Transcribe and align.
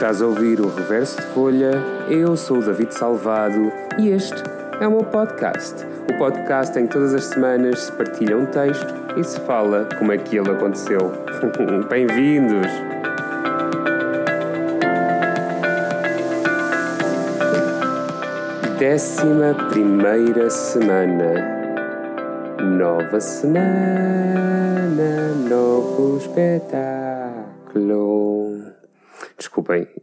Estás 0.00 0.22
a 0.22 0.26
ouvir 0.26 0.62
o 0.62 0.74
Reverso 0.74 1.20
de 1.20 1.26
Folha, 1.26 1.72
eu 2.08 2.34
sou 2.34 2.56
o 2.56 2.62
David 2.62 2.94
Salvado 2.94 3.70
e 3.98 4.08
este 4.08 4.42
é 4.80 4.88
o 4.88 4.92
meu 4.92 5.04
podcast. 5.04 5.84
O 6.10 6.16
podcast 6.16 6.78
em 6.78 6.86
que 6.86 6.94
todas 6.94 7.12
as 7.12 7.24
semanas 7.24 7.80
se 7.80 7.92
partilha 7.92 8.38
um 8.38 8.46
texto 8.46 8.94
e 9.18 9.22
se 9.22 9.38
fala 9.40 9.86
como 9.98 10.10
é 10.10 10.16
que 10.16 10.38
ele 10.38 10.52
aconteceu. 10.52 11.12
Bem-vindos! 11.90 12.66
Décima 18.78 19.52
primeira 19.68 20.48
semana. 20.48 21.34
Nova 22.58 23.20
semana, 23.20 24.54
novo 25.46 26.16
espetáculo. 26.16 26.90
Desculpem. 29.40 29.88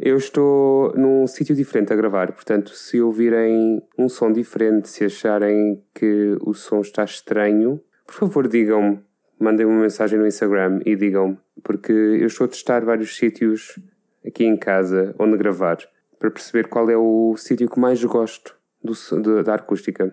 Eu 0.00 0.16
estou 0.16 0.92
num 0.96 1.24
sítio 1.28 1.54
diferente 1.54 1.92
a 1.92 1.96
gravar, 1.96 2.32
portanto, 2.32 2.70
se 2.70 3.00
ouvirem 3.00 3.80
um 3.96 4.08
som 4.08 4.32
diferente, 4.32 4.88
se 4.88 5.04
acharem 5.04 5.80
que 5.94 6.36
o 6.40 6.52
som 6.52 6.80
está 6.80 7.04
estranho, 7.04 7.80
por 8.04 8.12
favor 8.12 8.48
digam-me, 8.48 8.98
mandem 9.38 9.64
uma 9.64 9.82
mensagem 9.82 10.18
no 10.18 10.26
Instagram 10.26 10.80
e 10.84 10.96
digam-me, 10.96 11.38
porque 11.62 11.92
eu 11.92 12.26
estou 12.26 12.46
a 12.46 12.48
testar 12.48 12.84
vários 12.84 13.16
sítios 13.16 13.78
aqui 14.26 14.44
em 14.44 14.56
casa 14.56 15.14
onde 15.16 15.36
gravar, 15.36 15.78
para 16.18 16.28
perceber 16.28 16.66
qual 16.66 16.90
é 16.90 16.96
o 16.96 17.36
sítio 17.36 17.70
que 17.70 17.78
mais 17.78 18.02
gosto 18.02 18.56
do, 18.82 19.44
da 19.44 19.54
acústica. 19.54 20.12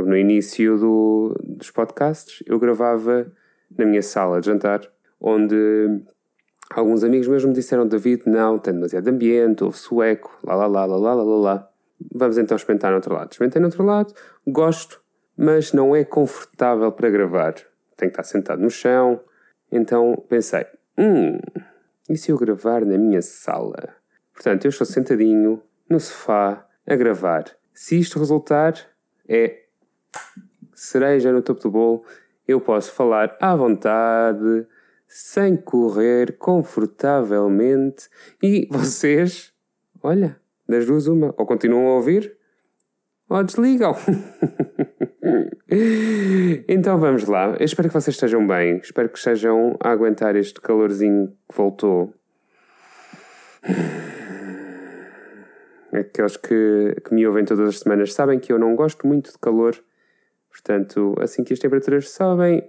No 0.00 0.16
início 0.16 0.76
do, 0.76 1.36
dos 1.40 1.70
podcasts, 1.70 2.42
eu 2.46 2.58
gravava 2.58 3.30
na 3.78 3.84
minha 3.84 4.02
sala 4.02 4.40
de 4.40 4.46
jantar 4.46 4.80
onde 5.20 6.02
alguns 6.70 7.04
amigos 7.04 7.28
meus 7.28 7.44
me 7.44 7.52
disseram: 7.52 7.86
David, 7.86 8.22
não, 8.26 8.58
tem 8.58 8.72
demasiado 8.72 9.08
ambiente, 9.08 9.62
houve 9.64 9.76
sueco, 9.76 10.38
lá 10.44 10.54
lá 10.54 10.66
lá 10.66 10.86
lá 10.86 10.96
lá 10.96 11.14
lá 11.14 11.36
lá. 11.36 11.70
Vamos 12.14 12.38
então 12.38 12.56
experimentar 12.56 12.90
no 12.90 12.96
outro 12.96 13.14
lado. 13.14 13.32
Experimentei 13.32 13.60
no 13.60 13.68
outro 13.68 13.84
lado, 13.84 14.14
gosto, 14.46 15.02
mas 15.36 15.72
não 15.72 15.94
é 15.94 16.04
confortável 16.04 16.90
para 16.92 17.10
gravar. 17.10 17.54
Tenho 17.96 18.10
que 18.10 18.20
estar 18.20 18.22
sentado 18.22 18.62
no 18.62 18.70
chão. 18.70 19.20
Então 19.70 20.24
pensei: 20.28 20.64
hum, 20.98 21.38
e 22.08 22.16
se 22.16 22.32
eu 22.32 22.38
gravar 22.38 22.84
na 22.84 22.96
minha 22.96 23.20
sala? 23.20 23.94
Portanto, 24.32 24.64
eu 24.64 24.70
estou 24.70 24.86
sentadinho 24.86 25.62
no 25.88 26.00
sofá 26.00 26.66
a 26.86 26.96
gravar. 26.96 27.44
Se 27.74 27.98
isto 27.98 28.18
resultar, 28.18 28.74
é 29.28 29.64
cereja 30.74 31.30
no 31.30 31.42
topo 31.42 31.60
do 31.60 31.70
bolo. 31.70 32.04
Eu 32.48 32.60
posso 32.60 32.92
falar 32.92 33.36
à 33.40 33.54
vontade 33.54 34.66
sem 35.12 35.56
correr 35.56 36.38
confortavelmente 36.38 38.08
e 38.40 38.68
vocês, 38.70 39.52
olha, 40.00 40.36
das 40.68 40.86
duas 40.86 41.08
uma, 41.08 41.34
ou 41.36 41.44
continuam 41.44 41.88
a 41.88 41.96
ouvir 41.96 42.36
ou 43.28 43.42
desligam. 43.42 43.96
então 46.68 46.96
vamos 46.96 47.24
lá. 47.24 47.56
Eu 47.58 47.64
espero 47.64 47.88
que 47.88 47.94
vocês 47.94 48.14
estejam 48.14 48.46
bem. 48.46 48.78
Espero 48.78 49.08
que 49.08 49.18
estejam 49.18 49.76
a 49.80 49.90
aguentar 49.90 50.36
este 50.36 50.60
calorzinho 50.60 51.36
que 51.48 51.56
voltou. 51.56 52.14
Aqueles 55.92 56.36
que, 56.36 56.96
que 57.04 57.12
me 57.12 57.26
ouvem 57.26 57.44
todas 57.44 57.68
as 57.68 57.80
semanas 57.80 58.14
sabem 58.14 58.38
que 58.38 58.52
eu 58.52 58.60
não 58.60 58.76
gosto 58.76 59.04
muito 59.08 59.32
de 59.32 59.38
calor. 59.38 59.76
Portanto, 60.48 61.16
assim 61.20 61.42
que 61.42 61.52
as 61.52 61.58
temperaturas 61.58 62.10
sobem, 62.10 62.62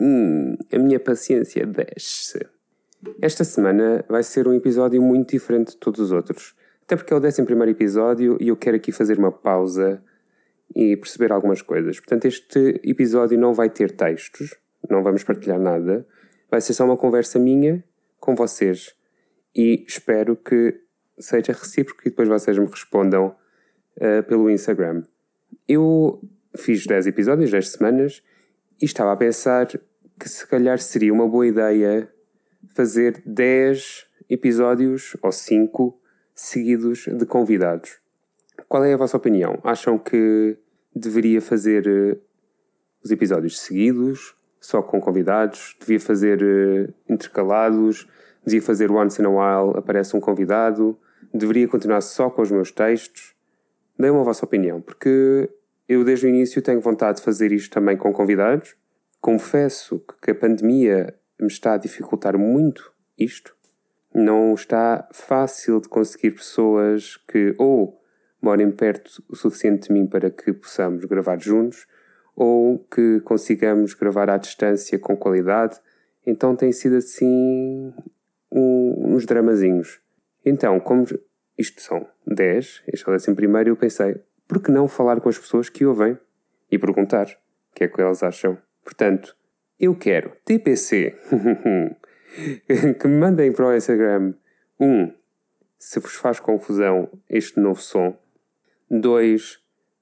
Hum, 0.00 0.56
a 0.72 0.78
minha 0.78 1.00
paciência 1.00 1.66
desce. 1.66 2.46
Esta 3.20 3.44
semana 3.44 4.04
vai 4.08 4.22
ser 4.22 4.46
um 4.48 4.54
episódio 4.54 5.00
muito 5.00 5.30
diferente 5.30 5.72
de 5.72 5.76
todos 5.76 6.00
os 6.00 6.12
outros. 6.12 6.54
Até 6.84 6.96
porque 6.96 7.12
é 7.12 7.16
o 7.16 7.20
11 7.20 7.42
episódio 7.68 8.36
e 8.40 8.48
eu 8.48 8.56
quero 8.56 8.76
aqui 8.76 8.92
fazer 8.92 9.18
uma 9.18 9.32
pausa 9.32 10.02
e 10.74 10.96
perceber 10.96 11.32
algumas 11.32 11.62
coisas. 11.62 11.98
Portanto, 11.98 12.26
este 12.26 12.80
episódio 12.84 13.38
não 13.38 13.54
vai 13.54 13.70
ter 13.70 13.90
textos, 13.90 14.54
não 14.88 15.02
vamos 15.02 15.24
partilhar 15.24 15.58
nada. 15.58 16.06
Vai 16.50 16.60
ser 16.60 16.74
só 16.74 16.84
uma 16.84 16.96
conversa 16.96 17.38
minha 17.38 17.82
com 18.20 18.34
vocês. 18.34 18.94
E 19.54 19.84
espero 19.86 20.36
que 20.36 20.80
seja 21.18 21.52
recíproco 21.52 22.02
e 22.02 22.10
depois 22.10 22.28
vocês 22.28 22.58
me 22.58 22.66
respondam 22.66 23.34
uh, 23.96 24.22
pelo 24.28 24.50
Instagram. 24.50 25.02
Eu 25.66 26.20
fiz 26.56 26.86
10 26.86 27.06
episódios, 27.06 27.50
10 27.50 27.68
semanas 27.68 28.22
e 28.80 28.84
estava 28.84 29.12
a 29.12 29.16
pensar 29.16 29.66
que 30.18 30.28
se 30.28 30.46
calhar 30.46 30.78
seria 30.78 31.12
uma 31.12 31.28
boa 31.28 31.46
ideia 31.46 32.10
fazer 32.74 33.22
10 33.24 34.06
episódios 34.28 35.16
ou 35.22 35.32
5 35.32 35.98
seguidos 36.34 37.06
de 37.06 37.24
convidados. 37.24 37.98
Qual 38.68 38.84
é 38.84 38.92
a 38.92 38.96
vossa 38.96 39.16
opinião? 39.16 39.58
Acham 39.62 39.98
que 39.98 40.56
deveria 40.94 41.40
fazer 41.40 41.86
uh, 41.86 42.20
os 43.02 43.10
episódios 43.10 43.60
seguidos, 43.60 44.34
só 44.60 44.82
com 44.82 45.00
convidados? 45.00 45.76
Devia 45.80 46.00
fazer 46.00 46.42
uh, 46.42 46.92
intercalados? 47.08 48.08
Devia 48.44 48.62
fazer 48.62 48.90
once 48.90 49.20
in 49.20 49.26
a 49.26 49.28
while, 49.28 49.78
aparece 49.78 50.16
um 50.16 50.20
convidado? 50.20 50.98
Deveria 51.32 51.68
continuar 51.68 52.00
só 52.00 52.30
com 52.30 52.42
os 52.42 52.50
meus 52.50 52.70
textos? 52.70 53.34
Deem-me 53.98 54.20
a 54.20 54.22
vossa 54.22 54.44
opinião, 54.44 54.80
porque 54.80 55.48
eu 55.88 56.04
desde 56.04 56.26
o 56.26 56.28
início 56.28 56.60
tenho 56.62 56.80
vontade 56.80 57.18
de 57.18 57.24
fazer 57.24 57.52
isto 57.52 57.72
também 57.72 57.96
com 57.96 58.12
convidados. 58.12 58.76
Confesso 59.20 60.04
que 60.22 60.30
a 60.30 60.34
pandemia 60.34 61.14
me 61.40 61.46
está 61.46 61.74
a 61.74 61.78
dificultar 61.78 62.36
muito 62.38 62.92
isto. 63.18 63.54
Não 64.14 64.54
está 64.54 65.08
fácil 65.12 65.80
de 65.80 65.88
conseguir 65.88 66.32
pessoas 66.32 67.16
que 67.28 67.54
ou 67.58 68.00
morem 68.40 68.70
perto 68.70 69.22
o 69.28 69.36
suficiente 69.36 69.88
de 69.88 69.92
mim 69.92 70.06
para 70.06 70.30
que 70.30 70.52
possamos 70.52 71.04
gravar 71.04 71.40
juntos, 71.40 71.86
ou 72.34 72.78
que 72.78 73.20
consigamos 73.20 73.94
gravar 73.94 74.28
à 74.28 74.36
distância 74.36 74.98
com 74.98 75.16
qualidade. 75.16 75.80
Então 76.26 76.54
tem 76.54 76.72
sido 76.72 76.96
assim 76.96 77.92
um, 78.52 79.14
uns 79.14 79.24
dramazinhos. 79.24 80.00
Então, 80.44 80.78
como 80.78 81.04
isto 81.58 81.80
são 81.80 82.06
10, 82.26 82.82
este 82.88 83.06
é 83.06 83.10
o 83.10 83.12
décimo 83.12 83.34
primeiro, 83.34 83.70
eu 83.70 83.76
pensei, 83.76 84.20
por 84.46 84.62
que 84.62 84.70
não 84.70 84.88
falar 84.88 85.20
com 85.20 85.28
as 85.28 85.38
pessoas 85.38 85.68
que 85.68 85.84
ouvem 85.84 86.18
e 86.70 86.78
perguntar 86.78 87.26
o 87.26 87.74
que 87.74 87.84
é 87.84 87.88
que 87.88 88.00
elas 88.00 88.22
acham? 88.22 88.58
Portanto, 88.84 89.36
eu 89.78 89.94
quero 89.94 90.32
TPC 90.44 91.14
que 92.98 93.08
me 93.08 93.18
mandem 93.18 93.52
para 93.52 93.66
o 93.66 93.74
Instagram 93.74 94.34
um 94.78 95.12
se 95.78 96.00
vos 96.00 96.14
faz 96.14 96.40
confusão 96.40 97.08
este 97.28 97.60
novo 97.60 97.80
som. 97.80 98.16
Dois, 98.90 99.58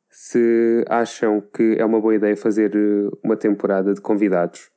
se 0.09 0.85
acham 0.89 1.41
que 1.41 1.77
é 1.79 1.85
uma 1.85 2.01
boa 2.01 2.15
ideia 2.15 2.37
fazer 2.37 2.75
eh, 2.75 3.11
uma 3.23 3.37
temporada 3.37 3.93
de 3.93 4.01
convidados. 4.01 4.71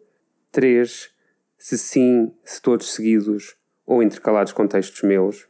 Três, 0.52 1.14
se 1.58 1.78
sim, 1.78 2.34
se 2.44 2.62
todos 2.62 2.94
seguidos 2.94 3.56
ou 3.86 4.02
intercalados 4.02 4.52
com 4.52 4.68
textos 4.68 5.04
meus. 5.04 5.47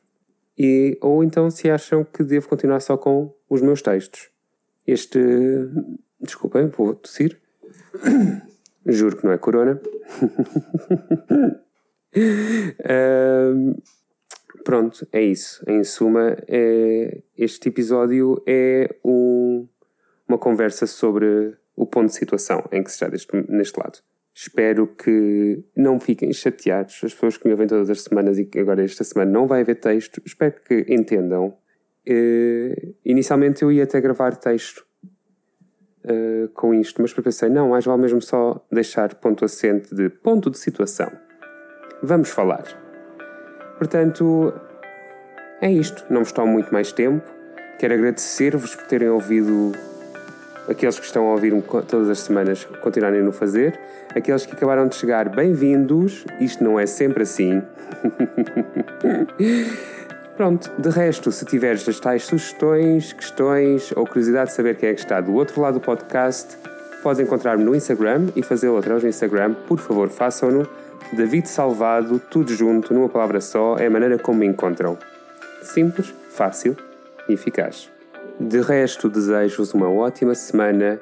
E, 0.57 0.97
ou 1.01 1.23
então 1.23 1.49
se 1.51 1.69
acham 1.69 2.03
que 2.03 2.23
devo 2.23 2.47
continuar 2.47 2.79
só 2.79 2.97
com 2.97 3.33
os 3.49 3.61
meus 3.61 3.81
textos. 3.81 4.29
Este. 4.85 5.19
Desculpem, 6.19 6.67
vou 6.69 6.95
tossir. 6.95 7.39
Juro 8.85 9.17
que 9.17 9.25
não 9.25 9.33
é 9.33 9.37
corona. 9.37 9.79
um, 13.55 13.75
pronto, 14.63 15.07
é 15.11 15.21
isso. 15.21 15.63
Em 15.67 15.83
suma, 15.83 16.35
é, 16.47 17.21
este 17.37 17.69
episódio 17.69 18.41
é 18.47 18.95
um, 19.03 19.67
uma 20.27 20.37
conversa 20.37 20.87
sobre 20.87 21.55
o 21.75 21.85
ponto 21.85 22.07
de 22.07 22.15
situação 22.15 22.67
em 22.71 22.81
que 22.81 22.89
se 22.89 22.95
está 22.95 23.07
deste, 23.07 23.29
neste 23.49 23.77
lado. 23.79 23.99
Espero 24.39 24.85
que 24.85 25.63
não 25.75 25.99
fiquem 25.99 26.31
chateados, 26.31 27.01
as 27.03 27.11
pessoas 27.11 27.37
que 27.37 27.47
me 27.47 27.53
ouvem 27.53 27.65
todas 27.65 27.89
as 27.89 28.03
semanas 28.03 28.37
e 28.37 28.45
que 28.45 28.59
agora 28.59 28.83
esta 28.83 29.03
semana 29.03 29.31
não 29.31 29.47
vai 29.47 29.61
haver 29.61 29.79
texto. 29.79 30.21
Espero 30.23 30.53
que 30.63 30.85
entendam. 30.87 31.57
Uh, 32.07 32.93
inicialmente 33.03 33.63
eu 33.63 33.71
ia 33.71 33.83
até 33.83 33.99
gravar 33.99 34.35
texto 34.35 34.85
uh, 36.05 36.47
com 36.49 36.71
isto, 36.71 37.01
mas 37.01 37.11
pensei, 37.13 37.49
não, 37.49 37.69
mais 37.69 37.83
vale 37.83 37.99
mesmo 37.99 38.21
só 38.21 38.63
deixar 38.71 39.15
ponto 39.15 39.43
assente 39.43 39.95
de 39.95 40.07
ponto 40.07 40.51
de 40.51 40.59
situação. 40.59 41.11
Vamos 42.03 42.29
falar. 42.29 42.63
Portanto, 43.79 44.53
é 45.61 45.71
isto. 45.71 46.05
Não 46.11 46.21
vos 46.21 46.31
tomo 46.31 46.53
muito 46.53 46.71
mais 46.71 46.91
tempo. 46.91 47.27
Quero 47.79 47.95
agradecer-vos 47.95 48.75
por 48.75 48.85
terem 48.85 49.09
ouvido 49.09 49.71
aqueles 50.67 50.99
que 50.99 51.05
estão 51.05 51.27
a 51.27 51.31
ouvir-me 51.31 51.61
todas 51.61 52.09
as 52.09 52.19
semanas 52.19 52.65
continuarem 52.81 53.21
no 53.21 53.31
fazer, 53.31 53.79
aqueles 54.15 54.45
que 54.45 54.53
acabaram 54.53 54.87
de 54.87 54.95
chegar, 54.95 55.29
bem-vindos, 55.29 56.25
isto 56.39 56.63
não 56.63 56.79
é 56.79 56.85
sempre 56.85 57.23
assim. 57.23 57.61
Pronto, 60.35 60.71
de 60.77 60.89
resto, 60.89 61.31
se 61.31 61.45
tiveres 61.45 61.87
as 61.89 61.99
tais 61.99 62.23
sugestões, 62.23 63.11
questões 63.11 63.91
ou 63.95 64.05
curiosidade 64.05 64.51
de 64.51 64.55
saber 64.55 64.75
quem 64.77 64.89
é 64.89 64.93
que 64.93 64.99
está 64.99 65.19
do 65.19 65.33
outro 65.33 65.59
lado 65.59 65.75
do 65.75 65.79
podcast, 65.79 66.55
podes 67.01 67.19
encontrar-me 67.19 67.63
no 67.63 67.73
Instagram 67.73 68.27
e 68.35 68.43
fazê-lo 68.43 68.77
através 68.77 69.01
do 69.01 69.09
Instagram, 69.09 69.55
por 69.67 69.79
favor 69.79 70.09
façam-no. 70.09 70.67
David 71.13 71.47
Salvado, 71.47 72.19
tudo 72.19 72.53
junto, 72.53 72.93
numa 72.93 73.09
palavra 73.09 73.39
só, 73.39 73.77
é 73.77 73.87
a 73.87 73.89
maneira 73.89 74.19
como 74.19 74.39
me 74.39 74.45
encontram. 74.45 74.97
Simples, 75.63 76.13
fácil 76.29 76.75
e 77.27 77.33
eficaz. 77.33 77.96
De 78.39 78.61
resto, 78.61 79.09
desejo-vos 79.09 79.73
uma 79.73 79.89
ótima 79.89 80.35
semana, 80.35 81.01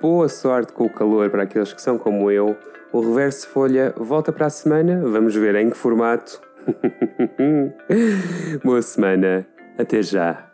boa 0.00 0.28
sorte 0.28 0.72
com 0.72 0.84
o 0.84 0.90
calor 0.90 1.28
para 1.28 1.42
aqueles 1.42 1.72
que 1.72 1.82
são 1.82 1.98
como 1.98 2.30
eu. 2.30 2.56
O 2.92 3.00
Reverso 3.00 3.48
Folha 3.48 3.92
volta 3.96 4.32
para 4.32 4.46
a 4.46 4.50
semana, 4.50 5.02
vamos 5.04 5.34
ver 5.34 5.56
em 5.56 5.68
que 5.68 5.76
formato. 5.76 6.40
boa 8.62 8.82
semana, 8.82 9.44
até 9.76 10.00
já. 10.00 10.49